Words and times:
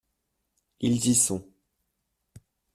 Ils 0.79 1.05
y 1.09 1.13
sont. 1.13 1.45